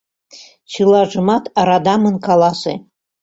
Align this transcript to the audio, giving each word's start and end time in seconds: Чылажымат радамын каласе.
Чылажымат 0.71 1.43
радамын 1.67 2.15
каласе. 2.25 2.73